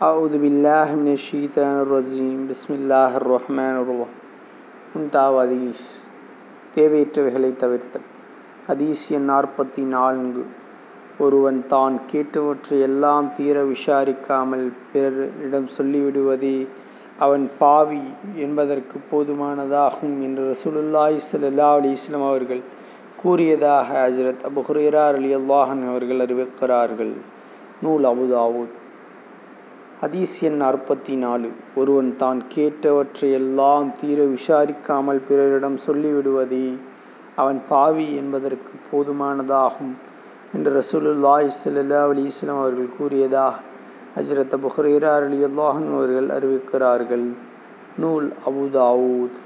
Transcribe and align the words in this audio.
أعوذ 0.00 0.34
بالله 0.38 0.88
من 0.94 1.08
الشيطان 1.12 1.74
الرجيم 1.80 2.38
بسم 2.48 2.70
الله 2.74 3.10
الرحمن 3.16 3.74
الرحيم 3.76 4.18
முன்தாவ் 4.92 5.36
ஹதீஸ் 5.40 5.82
தேவையற்றவைகளை 6.74 7.50
தவிர்த்தல் 7.62 8.06
ஹதீஸ் 8.66 9.02
எண் 9.12 9.28
நாற்பத்தி 9.30 9.82
நான்கு 9.92 10.42
ஒருவன் 11.18 11.60
தான் 11.68 11.96
கேட்டவற்றை 12.12 12.78
எல்லாம் 12.88 13.28
தீர 13.36 13.56
விசாரிக்காமல் 13.70 14.64
பிறரிடம் 14.90 15.68
சொல்லிவிடுவதே 15.76 16.56
அவன் 17.18 17.46
பாவி 17.60 18.02
என்பதற்கு 18.44 18.98
போதுமானதாகும் 19.10 20.18
என்று 20.26 20.44
ரசூலுல்லாஹி 20.52 21.18
ஸல்லல்லாஹு 21.28 21.78
அலைஹி 21.80 21.96
வஸல்லம் 21.98 22.28
அவர்கள் 22.30 22.62
கூறியதாக 23.22 23.88
ஹஜரத் 24.00 24.44
அபு 24.50 24.62
ஹுரைரா 24.68 25.06
ரலியல்லாஹு 25.18 25.72
அன்ஹு 25.74 25.90
அவர்கள் 25.94 26.22
அறிவிக்கிறார்கள் 26.26 27.14
நூல் 27.82 28.06
அபுதாவூத் 28.12 28.76
ஹதீஸ் 30.02 30.34
எண் 30.42 30.54
நாற்பத்தி 30.62 31.14
நாலு 31.14 31.48
ஒருவன் 31.74 32.16
தான் 32.16 32.38
கேட்டவற்றையெல்லாம் 32.54 33.88
தீர 34.00 34.22
விசாரிக்காமல் 34.24 35.20
பிறரிடம் 35.28 35.76
சொல்லிவிடுவதே 35.86 36.68
அவன் 37.36 37.60
பாவி 37.68 38.06
என்பதற்கு 38.16 38.72
போதுமானதாகும் 38.86 39.92
என்று 40.54 40.70
ரசூலுல்லாஹி 40.72 41.50
ஸல்லல்லாஹு 41.58 42.14
அலைஹி 42.14 42.48
அவர்கள் 42.54 42.88
கூறியதாக 42.98 43.60
ஹஜரத் 44.16 44.56
புஹரேரா 44.64 45.12
அலி 45.26 45.42
அல்லாஹன் 45.44 45.90
அவர்கள் 45.94 46.30
அறிவிக்கிறார்கள். 46.30 47.26
நூல் 47.98 48.32
அபுதாவூத் 48.46 49.38